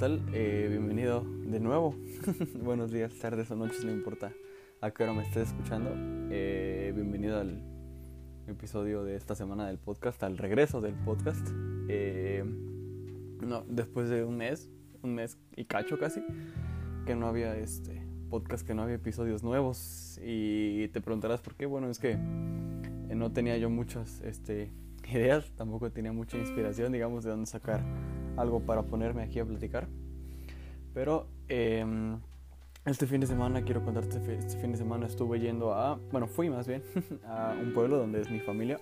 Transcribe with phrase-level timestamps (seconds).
[0.00, 1.92] Eh, bienvenido de nuevo.
[2.62, 4.32] Buenos días, tardes o noches, no importa
[4.80, 5.90] a qué hora me estés escuchando.
[6.30, 7.60] Eh, bienvenido al
[8.46, 11.44] episodio de esta semana del podcast, al regreso del podcast.
[11.88, 12.44] Eh,
[13.40, 14.70] no, después de un mes,
[15.02, 16.22] un mes y cacho casi,
[17.04, 20.20] que no había este podcast, que no había episodios nuevos.
[20.24, 21.66] Y te preguntarás por qué.
[21.66, 24.70] Bueno, es que no tenía yo muchas este,
[25.12, 27.82] ideas, tampoco tenía mucha inspiración, digamos, de dónde sacar
[28.38, 29.88] algo para ponerme aquí a platicar.
[30.94, 32.18] Pero em,
[32.84, 36.48] este fin de semana, quiero contarte, este fin de semana estuve yendo a, bueno, fui
[36.48, 36.82] más bien
[37.26, 38.78] a un pueblo donde es mi familia.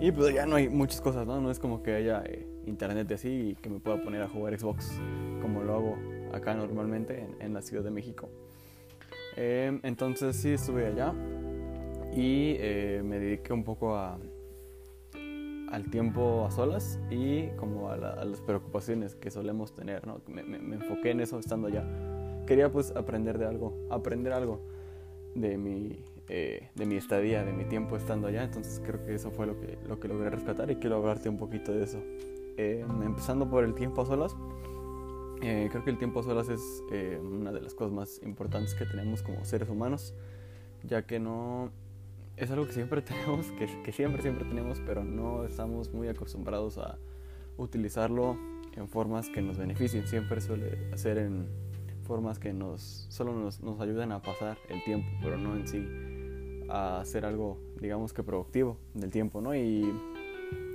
[0.00, 1.40] Y pues ya no hay muchas cosas, ¿no?
[1.40, 4.58] No es como que haya eh, internet así y que me pueda poner a jugar
[4.58, 4.92] Xbox
[5.40, 5.98] como lo hago
[6.32, 8.28] acá normalmente en, la Ciudad de México.
[9.36, 11.14] Em, entonces sí estuve allá
[12.12, 14.18] y eh, me dediqué un poco a,
[15.70, 20.20] al tiempo a solas y como a, las preocupaciones que solemos tener, ¿no?
[20.26, 20.42] Me,
[20.74, 21.84] enfoqué en eso estando allá.
[22.46, 24.60] Quería pues aprender de algo, aprender algo
[25.34, 29.30] de mi, eh, de mi estadía, de mi tiempo estando allá, entonces creo que eso
[29.30, 31.98] fue lo que, lo que logré rescatar y quiero hablarte un poquito de eso.
[32.56, 34.36] Eh, empezando por el tiempo a solas,
[35.40, 36.82] eh, creo que el tiempo a solas es
[37.22, 40.14] una de las cosas más importantes que tenemos como seres humanos,
[40.82, 41.70] ya que no
[42.40, 46.78] es algo que siempre tenemos, que, que, siempre, siempre tenemos, pero no estamos muy acostumbrados
[46.78, 46.98] a
[47.56, 48.36] utilizarlo
[48.74, 50.06] en formas que nos beneficien.
[50.06, 51.46] Siempre suele ser en
[52.04, 55.86] formas que nos, solo nos, nos ayudan a pasar el tiempo, pero no en sí
[56.68, 59.54] a hacer algo, digamos que productivo del tiempo, ¿no?
[59.54, 59.92] Y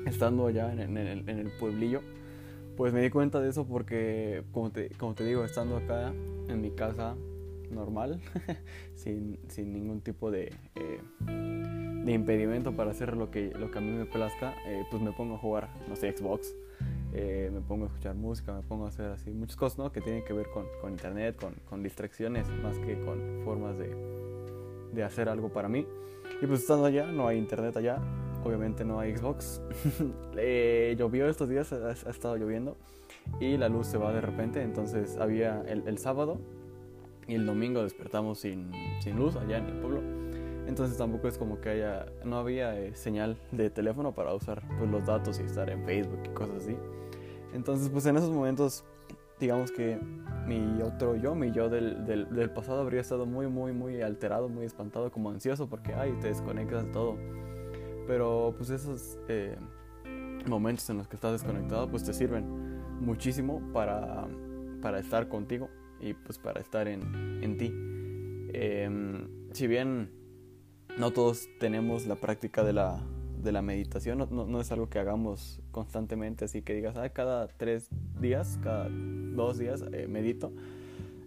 [0.06, 2.02] estando allá en, en, el, en el pueblillo,
[2.76, 6.14] pues me di cuenta de eso porque, como te, como te digo, estando acá
[6.50, 7.16] en mi casa,
[7.72, 8.22] normal,
[8.96, 11.02] sin, sin, ningún tipo de, eh,
[12.06, 15.12] de, impedimento para hacer lo que, lo que a mí me plazca, eh, pues me
[15.12, 16.54] pongo a jugar, no sé, Xbox,
[17.14, 19.92] eh, me pongo a escuchar música, me pongo a hacer así muchas cosas, ¿no?
[19.92, 23.96] Que tienen que ver con, con internet, con, con, distracciones, más que con formas de,
[24.94, 25.86] de hacer algo para mí.
[26.42, 28.02] Y pues estando allá, no hay internet allá,
[28.44, 29.62] obviamente no hay Xbox.
[30.98, 32.78] llovió estos días, ha, estado lloviendo
[33.40, 36.40] y la luz se va de repente, entonces había el, el sábado
[37.28, 40.02] y el domingo despertamos sin, sin, luz allá en el pueblo.
[40.68, 44.90] Entonces tampoco es como que haya, no había eh, señal de teléfono para usar pues,
[44.90, 46.76] los datos y estar en Facebook y cosas así.
[47.54, 48.84] Entonces pues en esos momentos
[49.40, 50.00] digamos que
[50.48, 54.48] mi otro yo, mi yo del, del, del, pasado habría estado muy, muy, muy alterado,
[54.48, 57.18] muy espantado, como ansioso porque, ay, te desconectas de todo.
[58.08, 59.58] Pero pues esos eh,
[60.48, 62.46] momentos en los que estás desconectado pues te sirven
[63.02, 64.28] muchísimo para,
[64.82, 65.70] para estar contigo
[66.00, 67.72] y pues para estar en, en ti.
[68.54, 70.10] Em, si bien
[70.98, 73.02] no todos tenemos la práctica de la,
[73.42, 77.48] de la meditación, no, no, es algo que hagamos constantemente, así que digas, ah, cada
[77.48, 77.90] tres
[78.20, 80.54] días, cada dos días eh, medito.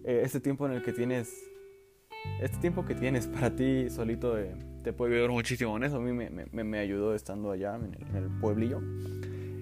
[0.03, 1.33] Eh, este tiempo en el que tienes,
[2.41, 5.97] este tiempo que tienes para ti solito eh, te puede ayudar muchísimo en eso.
[5.97, 8.81] A mí me, me, me ayudó estando allá en el, en el pueblillo.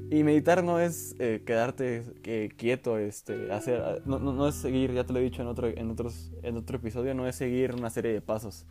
[0.09, 4.93] Y meditar no es eh, quedarte eh, quieto, este, hacer, ah, no, no, es seguir,
[4.93, 7.75] ya te lo he dicho en otro, en, otros, en otro episodio, no es seguir
[7.75, 8.65] una serie de pasos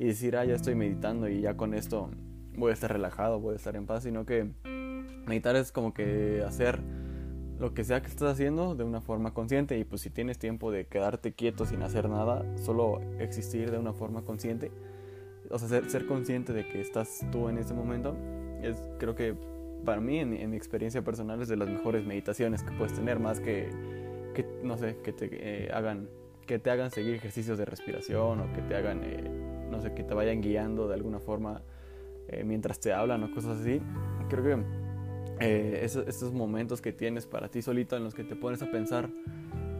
[0.00, 2.10] y decir, ah, ya estoy meditando y ya con esto
[2.56, 4.50] voy a estar relajado, voy a estar en paz, sino que
[5.26, 6.80] meditar es como que hacer
[7.60, 9.78] lo que sea que estés haciendo de una forma consciente.
[9.78, 13.92] Y pues si tienes tiempo de quedarte quieto sin hacer nada, solo existir de una
[13.92, 14.72] forma consciente,
[15.50, 18.16] o sea, ser, ser consciente de que estás tú en ese momento,
[18.62, 19.36] es creo que
[19.84, 23.40] para mí, en, mi experiencia personal, es de las mejores meditaciones que puedes tener, más
[23.40, 23.68] que,
[24.34, 26.08] que no sé, que te eh, hagan
[26.46, 29.30] que te hagan seguir ejercicios de respiración o que te hagan, eh,
[29.70, 31.62] no sé, que te vayan guiando de alguna forma
[32.26, 33.80] eh, mientras te hablan o cosas así.
[34.28, 38.62] Creo que esos, estos momentos que tienes para ti solito en los que te pones
[38.62, 39.10] a pensar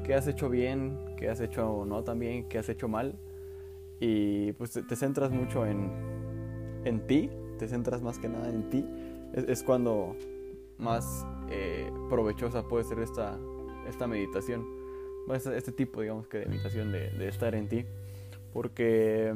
[0.04, 3.16] qué has hecho bien, qué has hecho no tan bien, qué has hecho mal
[3.98, 5.90] y pues te, te centras mucho en,
[6.84, 8.86] en ti, te centras más que nada en ti
[9.32, 10.16] es, cuando
[10.78, 13.38] más eh, provechosa puede ser esta,
[13.88, 14.66] esta meditación,
[15.28, 17.84] este, tipo, digamos, que de meditación de, estar en ti,
[18.52, 19.34] porque,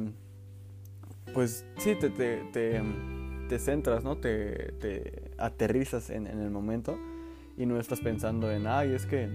[1.33, 4.17] pues sí, te, te, te, centras, ¿no?
[4.17, 6.97] Te, te aterrizas en, en, el momento
[7.57, 9.29] y no estás pensando en, ay, es que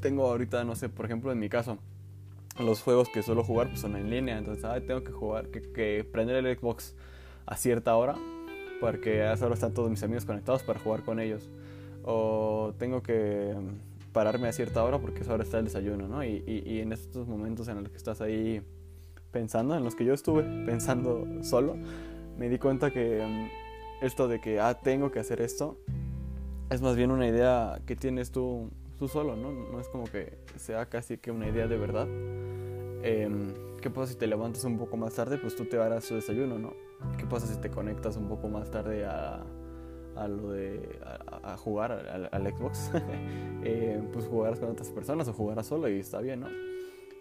[0.00, 1.78] tengo ahorita, no sé, por ejemplo, en mi caso,
[2.58, 5.62] los juegos que suelo jugar pues, son en línea, entonces, ay, tengo que jugar, que,
[5.62, 6.96] que prender el Xbox
[7.46, 8.16] a cierta hora
[8.82, 11.48] porque ahora están todos mis amigos conectados para jugar con ellos.
[12.02, 13.54] O tengo que
[14.12, 16.24] pararme a cierta hora porque ahora está el desayuno, ¿no?
[16.24, 18.60] Y, y, en estos momentos en los que estás ahí
[19.30, 21.76] pensando, en los que yo estuve pensando solo,
[22.36, 25.78] me di cuenta que mm, esto de que, ah, tengo que hacer esto,
[26.68, 28.68] es más bien una idea que tienes tú,
[28.98, 29.52] tú solo, ¿no?
[29.52, 32.08] No es como que sea casi que una idea de verdad.
[32.10, 33.30] Eh,
[33.80, 35.38] ¿Qué pasa si te levantas un poco más tarde?
[35.38, 36.91] Pues tú te harás su desayuno, ¿no?
[37.18, 39.44] ¿Qué pasa si te conectas un poco más tarde a,
[40.16, 40.98] a lo de
[41.42, 42.90] a, jugar al, Xbox?
[43.64, 46.48] eh, pues jugarás con otras personas o jugarás solo y está bien, ¿no?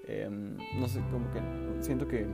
[0.08, 0.30] Eh,
[0.78, 1.40] no sé, como que
[1.84, 2.26] siento que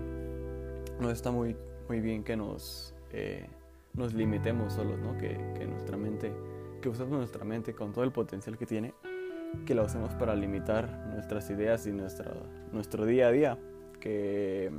[1.00, 1.56] no está muy,
[1.88, 3.48] muy bien que nos, eh,
[3.94, 5.18] nos limitemos solos, ¿no?
[5.18, 6.34] Que, que nuestra mente,
[6.82, 8.94] que usemos nuestra mente con todo el potencial que tiene,
[9.66, 12.34] que la usemos para limitar nuestras ideas y nuestra,
[12.72, 13.58] nuestro día a día
[14.00, 14.72] que,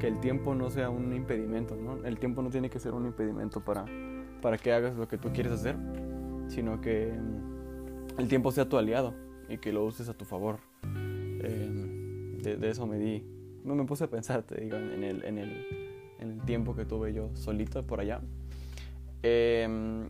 [0.00, 2.04] que el tiempo no sea un impedimento, ¿no?
[2.04, 3.84] El tiempo no tiene que ser un impedimento para,
[4.42, 5.76] para que hagas lo que tú quieres hacer,
[6.48, 7.12] sino que
[8.18, 9.14] el tiempo sea tu aliado
[9.48, 10.58] y que lo uses a tu favor.
[10.84, 13.24] Eh, de, eso me di,
[13.64, 15.66] no me puse a pensar, te digo, en el, en el,
[16.18, 18.20] en el tiempo que tuve yo solito por allá.
[19.22, 20.08] Eh,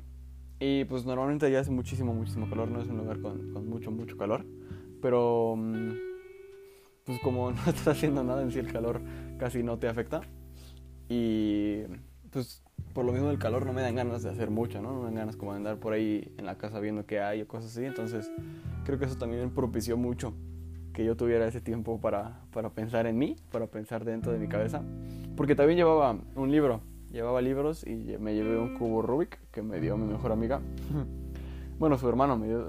[0.59, 3.91] y pues normalmente allá hace muchísimo, muchísimo calor, no es un lugar con, con mucho,
[3.91, 4.45] mucho calor,
[5.03, 5.91] pero mm,
[7.07, 9.01] pues como no estás haciendo nada en sí el calor
[9.39, 10.21] casi no te afecta
[11.09, 11.83] y
[12.31, 12.63] pues
[12.93, 14.93] por lo mismo el calor no me dan ganas de hacer mucho, ¿no?
[14.93, 17.43] No me dan ganas como de andar por ahí en la casa viendo qué hay
[17.43, 18.31] o cosas así, entonces
[18.85, 20.35] creo que eso también propició mucho
[20.93, 24.49] que yo tuviera ese tiempo para, para pensar en mí, para pensar dentro de mi
[24.49, 24.83] cabeza,
[25.37, 26.81] porque también llevaba un libro,
[27.13, 30.61] llevaba libros y me llevé un cubo Rubik que me dio mi mejor amiga.
[31.79, 32.67] bueno, su hermano me dio,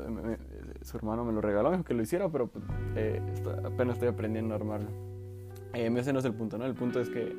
[0.88, 2.64] su hermano me lo regaló, aunque lo hiciera, pero pues,
[2.96, 3.22] eh,
[3.66, 4.88] apenas estoy aprendiendo a armarlo.
[5.74, 6.66] Eh, ese no es el punto, ¿no?
[6.66, 7.36] El punto es que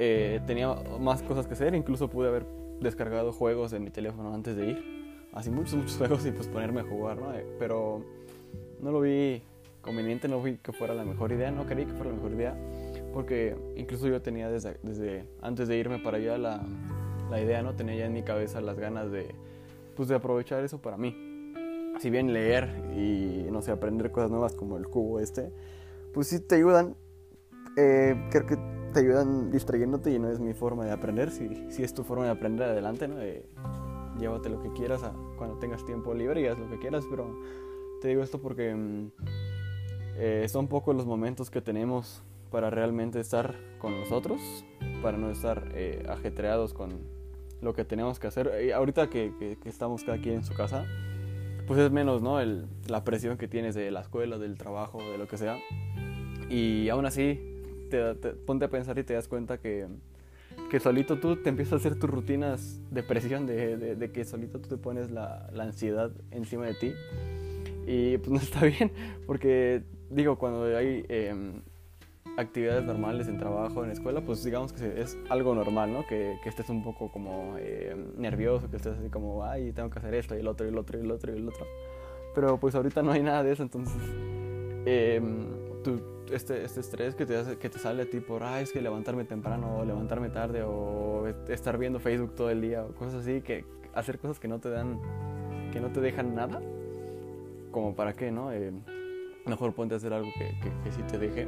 [0.00, 2.44] eh, tenía más cosas que hacer, incluso pude haber
[2.80, 5.28] descargado juegos en mi teléfono antes de ir.
[5.32, 7.32] Así muchos, muchos juegos y pues ponerme a jugar, ¿no?
[7.32, 8.02] Eh, pero
[8.80, 9.40] no lo vi
[9.80, 12.56] conveniente, no vi que fuera la mejor idea, no creí que fuera la mejor idea,
[13.12, 16.60] porque incluso yo tenía desde, desde antes de irme para allá la,
[17.30, 17.76] la idea, ¿no?
[17.76, 19.32] Tenía ya en mi cabeza las ganas de,
[19.94, 21.33] pues, de aprovechar eso para mí
[21.98, 25.52] si bien leer y, no sé, aprender cosas nuevas como el cubo este,
[26.12, 26.96] pues sí te ayudan,
[27.76, 28.56] eh, creo que
[28.92, 32.24] te ayudan distrayéndote y no es mi forma de aprender, si, si es tu forma
[32.24, 33.16] de aprender adelante, ¿no?
[34.18, 37.36] llévate lo que quieras a, cuando tengas tiempo libre y haz lo que quieras, pero
[38.00, 39.10] te digo esto porque mm,
[40.16, 44.40] eh, son pocos los momentos que tenemos para realmente estar con nosotros,
[45.02, 47.00] para no estar eh, ajetreados con
[47.60, 48.52] lo que tenemos que hacer.
[48.64, 50.86] Y ahorita que, que, que estamos cada quien en su casa,
[51.66, 52.40] pues es menos, ¿no?
[52.40, 55.58] El, la presión que tienes de la escuela, del trabajo, de lo que sea.
[56.50, 57.40] Y aún así,
[57.90, 59.86] te, ponte a pensar y te das cuenta que,
[60.70, 64.60] que solito tú te empiezas a hacer tus rutinas de presión, de, de, que solito
[64.60, 66.92] tú te pones la, la, ansiedad encima de ti.
[67.86, 68.90] Y pues no está bien,
[69.26, 71.34] porque digo, cuando hay eh,
[72.36, 76.06] actividades normales en trabajo, en escuela, pues digamos que es algo normal, ¿no?
[76.06, 79.98] Que, que estés un poco como eh, nervioso, que estés así como, ay, tengo que
[79.98, 81.66] hacer esto y el otro y el otro y el otro y el otro.
[82.34, 83.94] Pero pues ahorita no hay nada de eso, entonces
[84.86, 85.20] eh,
[86.32, 88.80] este, este estrés que te, hace, que te sale a ti por, ay, es que
[88.80, 93.42] levantarme temprano o levantarme tarde o estar viendo Facebook todo el día o cosas así,
[93.42, 93.64] que
[93.94, 94.98] hacer cosas que no te dan,
[95.72, 96.60] que no te dejan nada,
[97.70, 98.52] como para qué, ¿no?
[98.52, 98.72] Eh,
[99.46, 101.46] mejor ponte a hacer algo que, que, que sí te deje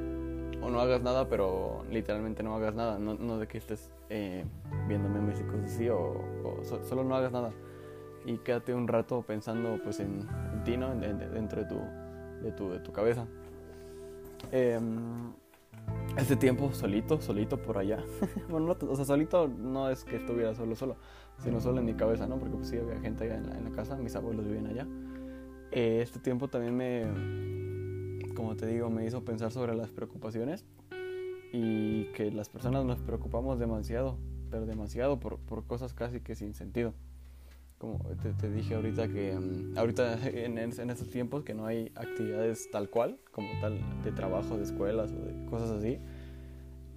[0.70, 2.98] no hagas nada, pero literalmente no hagas nada.
[2.98, 4.44] No, no de que estés eh,
[4.88, 6.22] viendo memes y así, o,
[6.88, 7.52] solo no hagas nada.
[8.24, 10.26] Y quédate un rato pensando pues en,
[10.64, 10.94] ti, ¿no?
[10.94, 11.78] dentro de tu,
[12.42, 13.26] de tu, de tu cabeza.
[14.52, 14.80] Eh,
[16.16, 18.02] este tiempo solito, solito por allá.
[18.48, 20.96] bueno, no, o sea, solito no es que estuviera solo, solo,
[21.38, 22.38] sino solo en mi cabeza, ¿no?
[22.38, 24.86] Porque pues sí había gente allá en la, en la casa, mis abuelos vivían allá.
[25.70, 27.04] Eh, este tiempo también me,
[28.36, 30.64] como te digo, me hizo pensar sobre las preocupaciones
[31.52, 34.18] y que las personas nos preocupamos demasiado,
[34.50, 36.92] pero demasiado por, por cosas casi que sin sentido.
[37.78, 37.98] Como
[38.40, 42.88] te, dije ahorita que mm, ahorita en, en, estos tiempos que no hay actividades tal
[42.88, 45.98] cual, como tal de trabajo, de escuelas o de cosas así,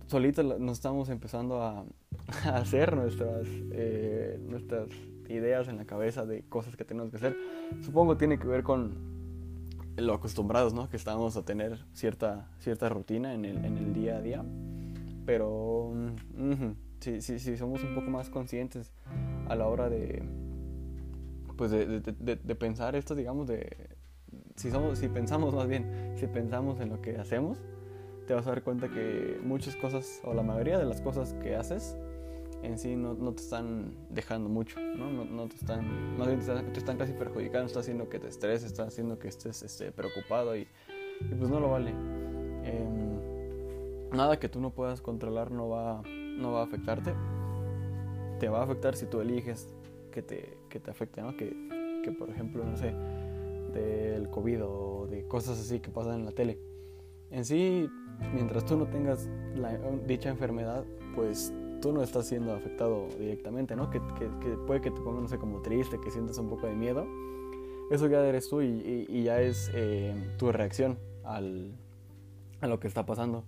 [0.07, 1.85] solitos nos estamos empezando a,
[2.45, 4.89] a hacer nuestras, eh, nuestras
[5.27, 7.37] ideas en la cabeza de cosas que tenemos que hacer.
[7.81, 9.18] Supongo tiene que ver con
[10.01, 10.89] lo acostumbrados, ¿no?
[10.89, 14.43] Que estamos a tener cierta, cierta rutina en el, en el día a día.
[15.25, 15.93] Pero
[16.99, 18.91] si, si, somos un poco más conscientes
[19.47, 20.23] a la hora de,
[21.57, 23.89] pues de, de, pensar esto, digamos, de,
[24.55, 27.57] si, somos, si pensamos más bien, si pensamos en lo que hacemos,
[28.27, 31.55] te vas a dar cuenta que muchas cosas, o la mayoría de las cosas que
[31.55, 31.97] haces,
[32.63, 35.09] en sí no, no te están dejando mucho, ¿no?
[35.09, 38.19] No, no te están, más bien te están, te están, casi perjudicando, está haciendo que
[38.19, 40.67] te estreses, está haciendo que estés este, preocupado y,
[41.37, 41.93] pues no lo vale.
[42.63, 47.13] Eh, nada que tú no puedas controlar no va, no va a afectarte.
[48.39, 49.73] Te va a afectar si tú eliges
[50.11, 51.35] que te, que te afecte, ¿no?
[51.35, 52.93] Que, que por ejemplo, no sé,
[53.73, 56.59] del COVID o de cosas así que pasan en la tele.
[57.31, 57.87] En sí,
[58.33, 59.29] mientras tú no tengas
[60.07, 60.83] dicha enfermedad,
[61.15, 63.89] pues tú no estás siendo afectado directamente, ¿no?
[63.89, 66.67] Que, que, que, puede que te ponga, no sé, como triste, que sientas un poco
[66.67, 67.07] de miedo.
[67.91, 71.73] Eso ya eres tú y, y, y ya es eh, tu reacción al,
[72.61, 73.45] a lo que está pasando.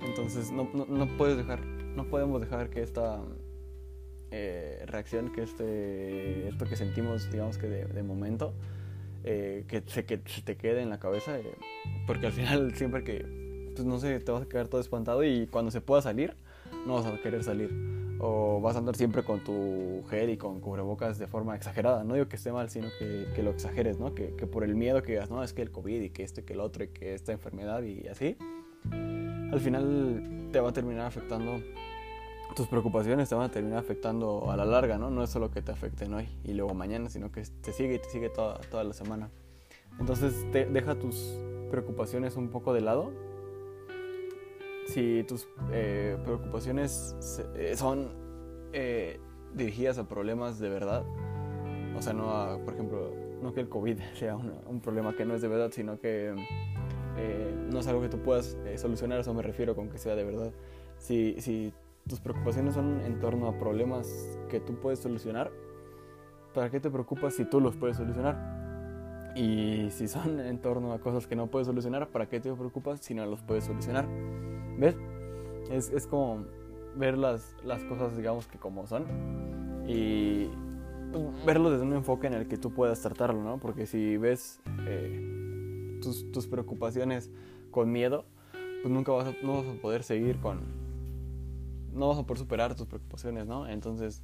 [0.00, 3.20] Entonces no, no, no, puedes dejar, no podemos dejar que esta
[4.30, 8.52] eh, reacción, que este, esto que sentimos, digamos que de, de momento,
[9.24, 11.56] eh, que, se, que se te quede en la cabeza, eh,
[12.06, 15.46] porque al final siempre que, pues no sé, te vas a quedar todo espantado y
[15.48, 16.36] cuando se pueda salir,
[16.86, 17.70] no vas a querer salir.
[18.20, 22.02] O vas a andar siempre con tu gel y con cubrebocas de forma exagerada.
[22.02, 24.14] No digo que esté mal, sino que, lo exageres, ¿no?
[24.14, 26.40] Que, que, por el miedo que digas, no, es que el COVID y que esto
[26.40, 28.36] y que el otro y que esta enfermedad y así,
[28.90, 31.60] al final te va a terminar afectando
[32.54, 35.10] tus preocupaciones te van a terminar afectando a la larga, ¿no?
[35.10, 37.98] No es solo que te afecten hoy y luego mañana, sino que te sigue y
[37.98, 39.30] te sigue toda, toda la semana.
[40.00, 41.38] Entonces te, deja tus
[41.70, 43.12] preocupaciones un poco de lado.
[44.88, 47.14] Si tus eh, preocupaciones
[47.76, 48.10] son
[48.72, 49.20] eh,
[49.54, 51.04] dirigidas a problemas de verdad,
[51.96, 55.34] o sea, no a, por ejemplo, no que el COVID sea un problema que no
[55.34, 56.34] es de verdad, sino que
[57.18, 60.14] eh, no es algo que tú puedas eh, solucionar, eso me refiero con que sea
[60.14, 60.52] de verdad.
[60.98, 61.72] Si, si
[62.06, 65.50] tus preocupaciones son en torno a problemas que tú puedes solucionar,
[66.54, 69.32] ¿para qué te preocupas si tú los puedes solucionar?
[69.34, 73.00] Y si son en torno a cosas que no puedes solucionar, ¿para qué te preocupas
[73.00, 74.06] si no los puedes solucionar?
[74.78, 74.96] ¿Ves?
[75.70, 76.46] Es, es como
[76.96, 79.04] ver las, las cosas, digamos que como son,
[79.86, 80.48] y
[81.12, 83.58] pues, verlo desde un enfoque en el que tú puedas tratarlo, ¿no?
[83.58, 87.30] Porque si ves eh, tus, tus, preocupaciones
[87.70, 88.24] con miedo,
[88.82, 90.60] pues nunca vas a, no vas a poder seguir con,
[91.92, 93.68] no vas a poder superar tus preocupaciones, ¿no?
[93.68, 94.22] Entonces,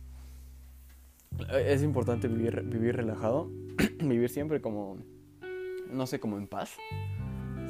[1.53, 3.51] es importante vivir, vivir relajado,
[4.01, 4.99] vivir siempre como,
[5.91, 6.77] no sé, como en paz.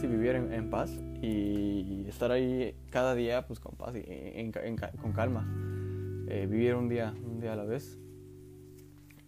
[0.04, 4.52] Sí, vivir en, en paz y estar ahí cada día, pues con paz y en,
[4.54, 5.48] en, con calma.
[6.28, 7.98] Eh, vivir un día, un día a la vez.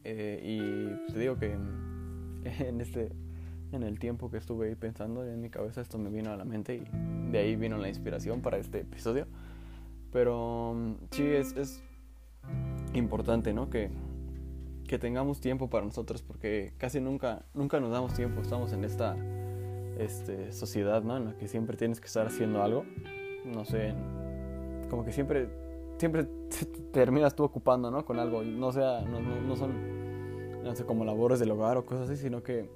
[0.04, 1.52] Eh, y te digo que
[2.44, 3.10] en este
[3.72, 6.44] en el tiempo que estuve ahí pensando en mi cabeza esto me vino a la
[6.44, 9.26] mente y de ahí vino la inspiración para este episodio
[10.12, 10.76] pero
[11.10, 11.82] sí, es, es
[12.92, 13.70] importante, ¿no?
[13.70, 13.88] Que,
[14.86, 18.42] que, tengamos tiempo para nosotros, porque casi nunca, nunca nos damos tiempo.
[18.42, 19.16] Estamos en esta
[19.98, 21.16] este, sociedad, ¿no?
[21.16, 22.84] En la que siempre tienes que estar haciendo algo.
[23.44, 23.94] No sé,
[24.90, 25.48] como que siempre,
[25.98, 28.04] siempre te terminas tú ocupando, ¿no?
[28.04, 28.42] Con algo.
[28.42, 32.20] No sea, no, no, no son, no sé, como labores del hogar o cosas así,
[32.20, 32.68] sino que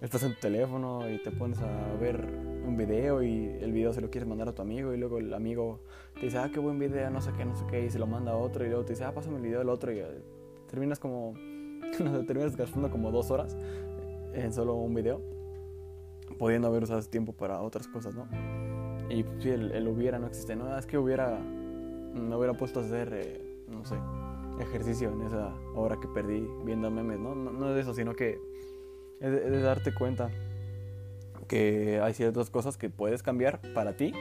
[0.00, 2.26] estás en tu teléfono y te pones a ver
[2.66, 5.32] un video y el video se lo quieres mandar a tu amigo y luego el
[5.34, 5.80] amigo
[6.14, 8.06] te dice, ah, qué buen video, no sé qué, no sé qué, y se lo
[8.06, 10.22] manda a otro y luego te dice, ah, pásame el video del otro y eh,
[10.68, 11.34] terminas como,
[12.02, 13.56] no sé, terminas gastando como dos horas
[14.32, 15.20] en solo un video,
[16.38, 18.26] pudiendo haber usado ese tiempo para otras cosas, ¿no?
[19.10, 22.84] Y si el, el, hubiera no existe, no, es que hubiera, me hubiera puesto a
[22.84, 23.96] hacer, eh, no sé,
[24.60, 27.34] ejercicio en esa hora que perdí viendo memes, ¿no?
[27.34, 28.38] No, no es eso, sino que
[29.20, 30.30] es es de darte cuenta
[31.48, 34.12] que hay ciertas cosas que puedes cambiar para ti.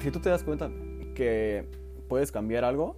[0.00, 0.70] Si tú te das cuenta
[1.14, 1.66] que
[2.08, 2.96] puedes cambiar algo,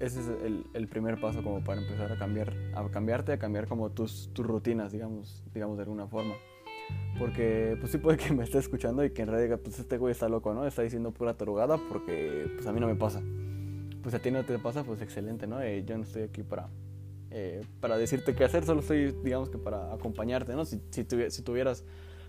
[0.00, 3.68] ese es el, el, primer paso como para empezar a cambiar, a cambiarte, a cambiar
[3.68, 6.34] como tus, tus rutinas, digamos, digamos de alguna forma.
[7.18, 10.12] Porque pues sí puede que me esté escuchando y que en realidad pues este güey
[10.12, 10.66] está loco, ¿no?
[10.66, 13.22] Está diciendo pura tarugada porque pues a mí no me pasa.
[14.02, 15.62] Pues a ti no te pasa, pues excelente, ¿no?
[15.62, 16.68] Eh, yo no estoy aquí para,
[17.30, 20.64] eh, para decirte qué hacer, solo estoy, digamos que para acompañarte, ¿no?
[20.64, 21.84] Si, si, tuvi si tuvieras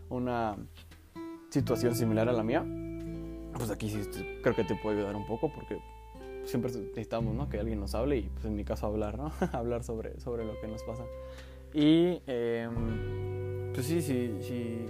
[0.10, 0.56] una
[1.50, 2.64] situación similar a la mía,
[3.58, 4.02] pues aquí sí
[4.42, 5.80] creo que te puede ayudar un poco porque
[6.46, 7.50] siempre necesitamos ¿no?
[7.50, 9.32] que alguien nos hable y pues en mi caso hablar, ¿no?
[9.52, 11.04] hablar sobre, sobre lo que nos pasa.
[11.74, 12.70] Y eh,
[13.74, 14.86] pues sí, sí, sí,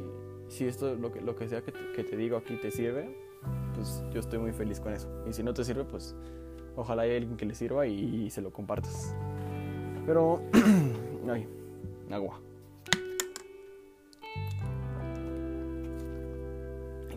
[0.49, 3.15] si esto, lo que, lo que sea que te, digo aquí te sirve,
[3.73, 5.07] pues yo estoy muy feliz con eso.
[5.27, 6.15] Y si no te sirve, pues
[6.75, 9.15] ojalá haya alguien que le sirva y, se lo compartas.
[10.05, 10.41] Pero,
[11.31, 11.47] ay,
[12.11, 12.39] agua.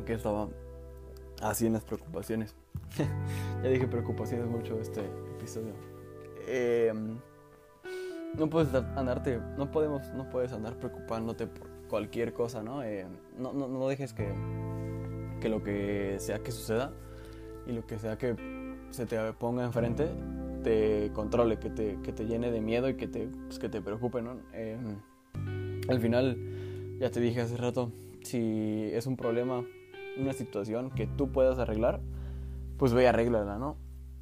[0.05, 0.49] que estaba
[1.43, 2.55] así en las preocupaciones.
[3.63, 5.01] ya dije preocupaciones mucho este
[5.37, 5.75] episodio.
[6.47, 6.93] Eh,
[8.39, 12.83] no puedes andarte, no podemos, no puedes andar preocupándote por cualquier cosa, ¿no?
[12.83, 13.07] Eh,
[13.39, 14.29] no, no, no, dejes que,
[15.41, 16.93] que lo que sea que suceda
[17.67, 18.37] y lo que sea que
[18.91, 20.09] se te ponga enfrente
[20.63, 23.81] te controle, que te, que te llene de miedo y que te, pues, que te
[23.81, 24.37] preocupe, ¿no?
[24.53, 25.01] Em,
[25.89, 26.37] al final,
[26.99, 29.65] ya te dije hace rato, si es un problema,
[30.19, 32.01] una situación que tú puedas arreglar,
[32.79, 33.77] pues ve y arréglala, ¿no?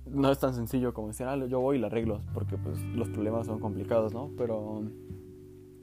[0.06, 3.08] No es tan sencillo como decir, ah, yo voy y la arreglo, porque pues los
[3.08, 4.30] problemas son complicados, ¿no?
[4.36, 4.82] Pero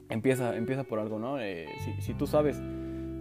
[0.08, 1.40] empieza, empieza por algo, ¿no?
[1.40, 2.60] Eh, si, si, tú sabes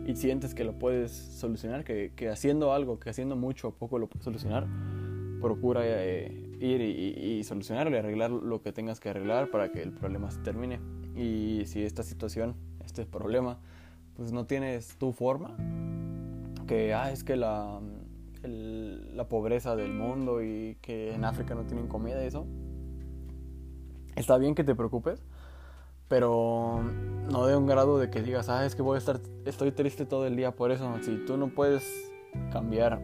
[0.06, 3.98] y sientes que lo puedes solucionar, que, que, haciendo algo, que haciendo mucho o poco
[3.98, 4.68] lo puedes solucionar,
[5.42, 9.92] procura eh, ir y, y, y arreglar lo que tengas que arreglar para que el
[9.92, 10.80] problema se termine.
[11.16, 12.56] Y si esta situación,
[12.86, 13.60] este problema,
[14.16, 15.58] pues no tienes tu forma,
[16.68, 17.82] que ah, es que la,
[19.22, 22.48] la pobreza del mundo y que en África no tienen comida y eso,
[24.16, 25.22] está bien que te preocupes,
[26.08, 26.82] pero
[27.32, 30.08] no de un grado de que digas, ah, es que voy a estar, estoy triste
[30.08, 30.92] todo el día por eso.
[31.04, 32.12] Si tú no puedes
[32.52, 33.00] cambiar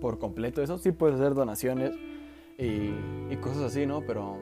[0.00, 1.94] por completo eso, sí puedes hacer donaciones
[2.58, 2.90] y,
[3.30, 4.00] y, cosas así, ¿no?
[4.00, 4.36] Pero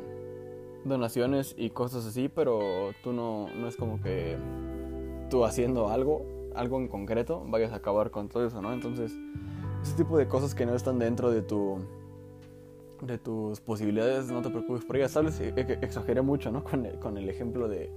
[0.87, 4.38] donaciones y cosas así, pero tú no, no es como que
[5.28, 8.73] tú haciendo algo, algo en concreto, vayas a acabar con todo eso, ¿no?
[8.73, 9.12] Entonces,
[9.87, 11.78] ese tipo de cosas que no están dentro de tu
[13.00, 15.12] de tus posibilidades, no te preocupes por ellas.
[15.12, 16.64] Sabes, e, e, exageré mucho, ¿no?
[16.64, 17.90] Con el, con el ejemplo de,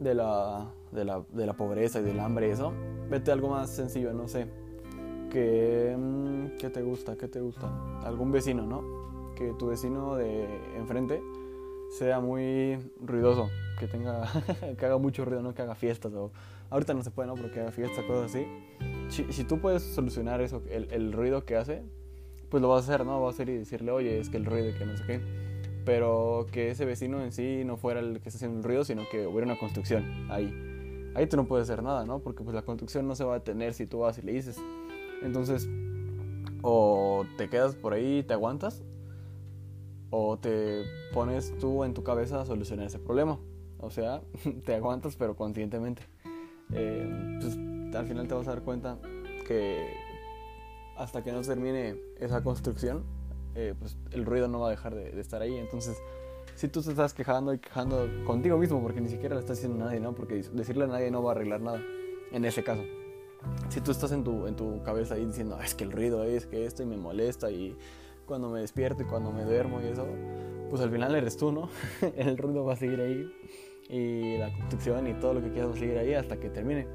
[0.00, 2.72] de, la, de, la, de la pobreza y del hambre eso.
[3.10, 4.46] Vete a algo más sencillo, no sé.
[5.30, 7.16] Que, mm, ¿Qué te gusta?
[7.16, 7.68] ¿Qué te gusta?
[8.04, 9.34] Algún vecino, ¿no?
[9.34, 10.44] Que tu vecino de
[10.76, 11.20] enfrente
[11.90, 14.22] sea muy ruidoso, que tenga,
[14.78, 16.30] que haga mucho ruido, no que haga fiestas o
[16.70, 17.34] ahorita no se puede, ¿no?
[17.34, 18.46] Porque haga fiestas, cosas así.
[19.12, 21.82] Si, si tú puedes solucionar eso, el, el, ruido que hace,
[22.48, 23.20] pues lo vas a hacer, ¿no?
[23.20, 25.20] Vas a hacer y decirle, oye, es que el ruido, que no sé qué.
[25.84, 29.02] Pero que ese vecino en sí no fuera el que está haciendo el ruido, sino
[29.10, 30.50] que hubiera una construcción ahí.
[31.14, 32.20] Ahí tú no puedes hacer nada, ¿no?
[32.20, 34.56] Porque pues la construcción no se va a detener si tú vas y le dices.
[35.22, 35.68] Entonces,
[36.62, 38.82] o te quedas por ahí y te aguantas,
[40.08, 43.38] o te pones tú en tu cabeza a solucionar ese problema.
[43.78, 44.22] O sea,
[44.64, 46.02] te aguantas pero conscientemente.
[46.72, 47.58] Eh, pues,
[47.98, 48.98] al final te vas a dar cuenta
[49.46, 49.94] que
[50.96, 53.04] hasta que no termine esa construcción,
[53.54, 55.56] eh, pues el ruido no va a dejar de, estar ahí.
[55.56, 55.96] Entonces,
[56.54, 59.84] si tú te estás quejando y quejando contigo mismo, porque ni siquiera le estás diciendo
[59.84, 60.14] a nadie, ¿no?
[60.14, 61.80] Porque decirle a nadie no va a arreglar nada,
[62.30, 62.82] en ese caso.
[63.68, 66.46] Si tú estás en tu, en tu cabeza ahí diciendo, es que el ruido es
[66.46, 67.76] que esto y me molesta y
[68.26, 70.06] cuando me despierto y cuando me duermo y eso,
[70.70, 71.68] pues al final eres tú, ¿no?
[72.16, 73.30] el ruido va a seguir ahí
[73.88, 76.86] y la construcción y todo lo que quieras va a seguir ahí hasta que termine.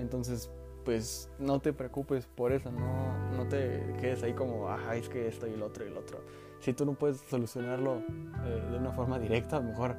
[0.00, 0.50] Entonces,
[0.84, 5.28] pues no te preocupes por eso, no, no te quedes ahí como, ajá, es que
[5.28, 6.20] esto y el otro y el otro.
[6.60, 7.98] Si tú no puedes solucionarlo
[8.44, 9.96] eh, de una forma directa, mejor,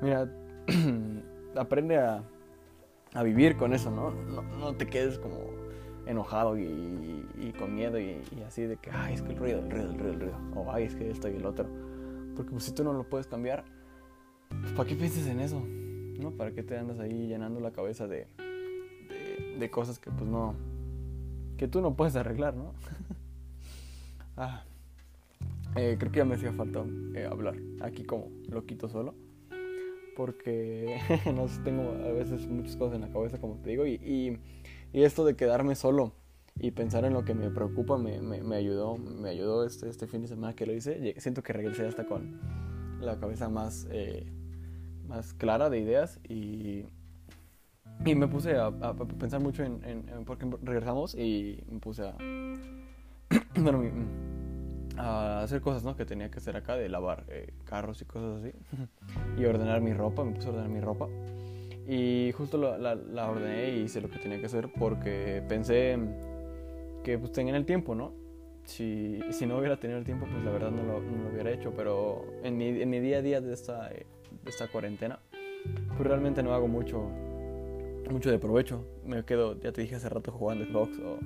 [0.00, 0.28] mira,
[1.56, 2.24] aprende a,
[3.14, 4.10] a, vivir con eso, ¿no?
[4.10, 4.42] ¿no?
[4.42, 5.38] No te quedes como
[6.06, 9.90] enojado y, con miedo y, así de que, ay, es que el ruido, el ruido,
[9.90, 11.68] el ruido, el ruido, o ay, es que esto y el otro.
[12.34, 13.64] Porque pues si tú no lo puedes cambiar,
[14.48, 15.60] pues ¿para qué piensas en eso?
[15.60, 16.30] ¿No?
[16.32, 18.26] ¿Para qué te andas ahí llenando la cabeza de,
[19.58, 20.54] de, cosas que pues no,
[21.56, 22.72] que tú no puedes arreglar, ¿no?
[24.36, 24.64] ah,
[25.76, 29.14] eh, creo que ya me hacía falta eh, hablar aquí como loquito solo.
[30.16, 31.00] Porque
[31.34, 34.38] no sé, tengo a veces muchas cosas en la cabeza, como te digo, y
[34.92, 36.12] y esto de quedarme solo
[36.60, 40.20] y pensar en lo que me preocupa me, me, ayudó, me ayudó este, este fin
[40.20, 41.14] de semana que lo hice.
[41.18, 42.38] Siento que regresé hasta con
[43.00, 44.26] la cabeza más, eh,
[45.08, 46.84] más clara de ideas y,
[48.04, 48.70] y me puse a,
[49.18, 52.16] pensar mucho en, en, qué regresamos y me puse a,
[53.56, 53.82] bueno,
[54.96, 55.96] a hacer cosas ¿no?
[55.96, 58.52] que tenía que hacer acá, de lavar eh, carros y cosas así
[59.40, 61.08] y ordenar mi ropa, me puse a ordenar mi ropa.
[61.88, 65.98] Y justo la, la, ordené y hice lo que tenía que hacer porque pensé
[67.02, 68.12] que pues tenía el tiempo, ¿no?
[68.64, 71.50] Si, si, no hubiera tenido el tiempo, pues la verdad no lo, no lo hubiera
[71.50, 71.72] hecho.
[71.76, 74.06] Pero en mi, en mi, día a día de esta, de
[74.46, 75.18] esta cuarentena,
[75.96, 77.10] pues realmente no hago mucho,
[78.10, 78.84] mucho de provecho.
[79.04, 81.18] Me quedo, ya te dije hace rato, jugando Xbox o,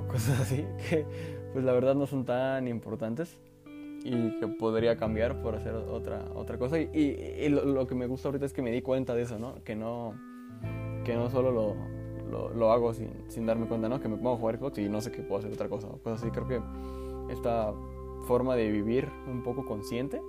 [0.00, 1.04] o cosas así, que
[1.52, 3.38] pues la verdad no son tan importantes
[4.04, 6.80] y que podría cambiar por hacer otra, otra cosa.
[6.80, 9.62] Y, y, lo, que me gusta ahorita es que me di cuenta de eso, ¿no?
[9.64, 10.14] Que no,
[11.04, 14.00] que no solo lo, lo, hago sin, sin, darme cuenta, ¿no?
[14.00, 15.98] Que me pongo a jugar Xbox y no sé que puedo hacer otra cosa o
[15.98, 16.30] cosas así.
[16.30, 16.60] Creo que
[17.32, 17.74] esta
[18.26, 20.20] forma de vivir un poco consciente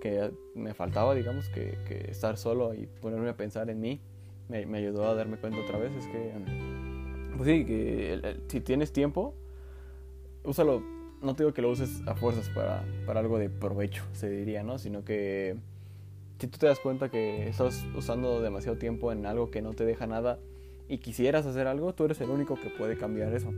[0.00, 4.00] que me faltaba, digamos, que, que estar solo y ponerme a pensar en mí,
[4.48, 5.92] me, ayudó a darme cuenta otra vez.
[5.96, 6.32] Es que,
[7.36, 9.34] pues sí, que si tienes tiempo,
[10.44, 10.82] úsalo
[11.22, 14.62] no te digo que lo uses a fuerzas para, para algo de provecho, se diría,
[14.62, 14.78] ¿no?
[14.78, 15.56] Sino que
[16.38, 19.84] si tú te das cuenta que estás usando demasiado tiempo en algo que no te
[19.84, 20.38] deja nada
[20.88, 23.52] y quisieras hacer algo, tú eres el único que puede cambiar eso.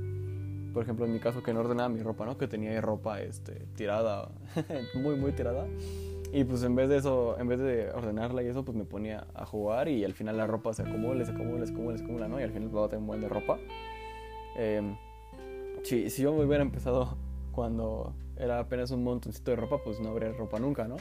[0.73, 2.39] por ejemplo, en mi caso que no ordenaba mi ropa, ¿no?
[2.39, 4.31] Que tenía ropa este, tirada,
[4.95, 5.67] muy, muy tirada.
[6.33, 9.27] Y pues en vez de eso, en vez de ordenarla y eso, pues me ponía
[9.35, 12.29] a jugar y al final la ropa se acumula, se acumula, se acumula, se acumula,
[12.29, 12.39] ¿no?
[12.39, 13.59] Y al final va a tener un buen de ropa.
[14.57, 14.97] Eh,
[15.83, 17.17] si, si yo me hubiera empezado
[17.53, 20.97] cuando era apenas un montoncito de ropa, pues no habría ropa nunca, ¿no?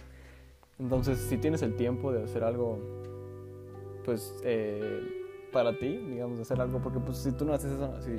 [0.79, 2.79] Entonces, si tienes el tiempo de hacer algo,
[4.05, 5.01] pues, eh,
[5.51, 8.11] para ti, digamos, de hacer algo, porque pues si tú no haces eso, si,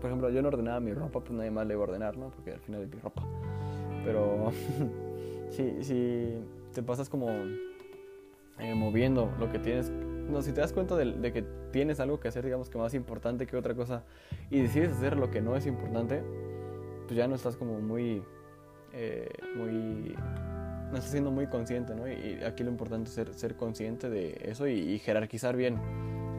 [0.00, 2.30] por ejemplo, yo no ordenaba mi ropa, pues nadie más le iba a ordenar, ¿no?
[2.30, 3.24] Porque al final es mi ropa.
[4.04, 4.52] Pero
[5.52, 6.34] si, si
[6.72, 7.28] te pasas como
[8.58, 12.20] eh, moviendo lo que tienes, no, si te das cuenta de, de, que tienes algo
[12.20, 14.04] que hacer, digamos que más importante que otra cosa,
[14.50, 16.22] y decides hacer lo que no es importante,
[17.06, 18.22] pues ya no estás como muy,
[18.92, 20.14] eh, muy,
[20.90, 22.08] no estás siendo muy consciente, ¿no?
[22.08, 25.78] Y, aquí lo importante es ser, consciente de eso y, y, jerarquizar bien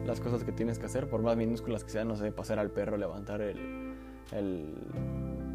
[0.06, 2.70] las cosas que tienes que hacer, por más minúsculas que sean, no sé, pasar al
[2.70, 3.94] perro, levantar el,
[4.32, 4.74] el,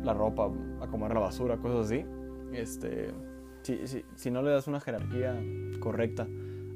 [0.03, 0.49] la ropa,
[0.81, 2.05] acomodar la basura, cosas así.
[2.53, 3.11] Este,
[3.63, 5.41] si, si, si no le das una jerarquía
[5.79, 6.27] correcta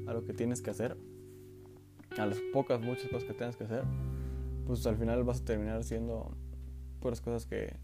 [0.06, 0.96] a lo que tienes que hacer,
[2.18, 3.84] a las pocas, muchas cosas que tengas que hacer,
[4.66, 6.36] pues al final vas a terminar haciendo
[7.00, 7.76] puras cosas que,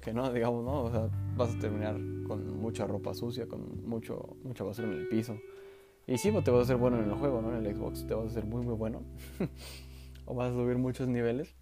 [0.00, 0.84] que no, digamos, ¿no?
[0.84, 1.96] O sea, vas a terminar
[2.26, 5.38] con mucha ropa sucia, con mucho, mucha basura en el piso.
[6.06, 7.56] Y sí, pues te vas a hacer bueno en el juego, ¿no?
[7.56, 9.02] En el Xbox te vas a hacer muy, muy bueno.
[10.24, 11.54] o vas a subir muchos niveles.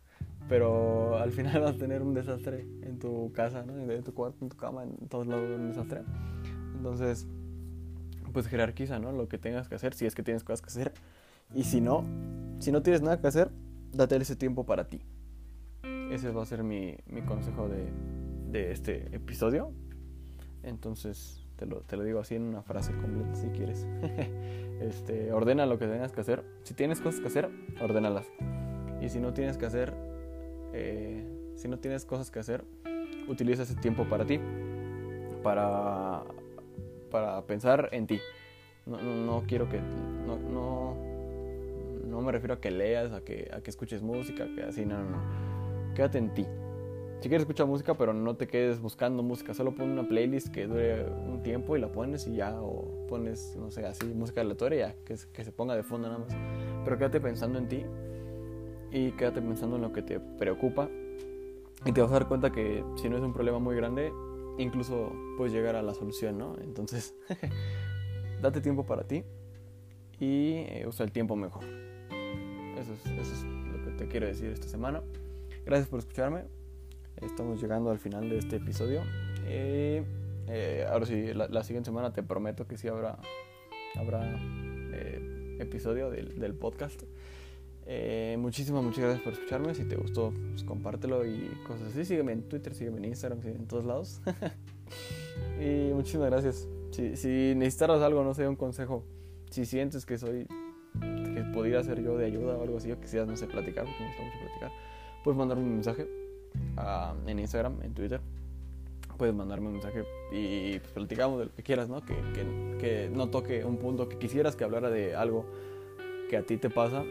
[0.48, 3.76] Pero al final vas a tener un desastre en tu casa, ¿no?
[3.76, 6.02] En tu cuarto, en tu cama, en todos lados un desastre.
[6.87, 7.27] Entonces,
[8.33, 9.11] pues jerarquiza, ¿no?
[9.11, 10.92] Lo que tengas que hacer, si es que tienes cosas que hacer.
[11.53, 12.05] Y si no,
[12.61, 13.51] si no tienes nada que hacer,
[13.92, 15.03] date ese tiempo para ti.
[16.12, 17.88] Ese va a ser mi, mi consejo de,
[18.53, 19.72] de este episodio.
[20.62, 23.85] Entonces, te lo, te lo, digo así en una frase completa si quieres.
[24.81, 26.44] este, ordena lo que tengas que hacer.
[26.62, 28.31] Si tienes cosas que hacer, ordénalas.
[29.03, 29.92] Y si no tienes que hacer,
[30.72, 32.64] eh, si no tienes cosas que hacer,
[33.27, 34.38] utiliza ese tiempo para ti.
[35.42, 36.25] Para,
[37.16, 38.20] para pensar en ti.
[38.85, 39.81] No, no, no quiero que...
[39.81, 40.96] No, no,
[42.05, 44.98] no, me refiero a que leas, a que, a que escuches música, que así, no,
[44.98, 45.94] no, no.
[45.94, 46.46] Quédate en ti
[47.20, 50.66] si quieres escuchar música, pero no te quedes buscando música, solo pon una playlist que
[50.66, 54.94] dure un tiempo y la pones y ya, o pones, no sé, así, música aleatoria,
[55.05, 56.37] que, que se ponga de fondo nada más.
[56.85, 57.85] Pero quédate pensando en ti
[58.92, 60.88] y quédate pensando en lo que te preocupa
[61.85, 64.12] y te vas a dar cuenta que si no es un problema muy grande,
[64.59, 66.57] incluso puedes llegar a la solución, ¿no?
[66.61, 67.14] Entonces,
[68.42, 69.25] date tiempo para ti
[70.19, 71.64] y eh, usa el tiempo mejor.
[72.79, 75.03] Eso es, eso es lo que te quiero decir esta semana.
[75.64, 76.45] Gracias por escucharme.
[77.16, 79.03] Estamos llegando al final de este episodio.
[79.47, 80.05] Eh,
[80.49, 83.19] eh, ahora sí, la, la, siguiente semana te prometo que sí habrá,
[83.97, 84.38] habrá
[85.59, 87.03] episodio del, del podcast.
[87.88, 89.75] Eh, muchísimas, muchas gracias por escucharme.
[89.75, 92.05] Si te gustó, pues compártelo y cosas así.
[92.05, 94.20] Sígueme en Twitter, sígueme en Instagram, sígueme en todos lados.
[95.61, 96.68] y muchísimas gracias.
[96.90, 99.05] Si, si necesitaras algo, no sé, un consejo,
[99.51, 100.46] si sientes que soy,
[101.01, 104.01] que podría ser yo de ayuda o algo así, o quisieras, no sé, platicar, porque
[104.01, 104.72] me gusta mucho platicar,
[105.22, 106.09] puedes mandarme un mensaje
[106.77, 108.20] uh, en Instagram, en Twitter.
[109.16, 112.05] Puedes mandarme un mensaje y pues, platicamos de lo que quieras, ¿no?
[112.05, 115.46] Que, que, que, no toque un punto que quisieras que hablara de algo
[116.29, 117.03] que a ti te pasa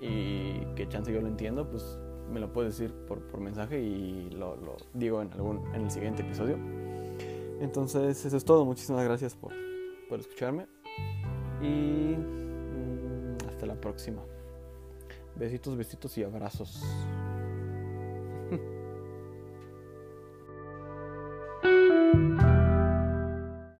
[0.00, 1.98] y que chance yo lo entiendo, pues
[2.30, 4.56] me lo puedes decir por, por mensaje y lo,
[4.92, 6.58] digo en, algún, en el siguiente episodio.
[7.60, 8.64] Entonces, eso es todo.
[8.64, 9.52] Muchísimas gracias por,
[10.08, 10.66] por escucharme
[11.62, 14.22] y mmm, hasta la próxima.
[15.36, 16.82] Besitos, besitos y abrazos.